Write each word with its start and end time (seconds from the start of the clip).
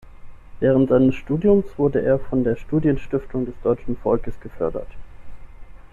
Während 0.61 0.89
seines 0.89 1.13
Studiums 1.13 1.65
wurde 1.77 2.01
er 2.01 2.17
von 2.17 2.43
der 2.43 2.55
Studienstiftung 2.55 3.45
des 3.45 3.53
deutschen 3.61 3.95
Volkes 3.97 4.33
gefördert. 4.39 4.89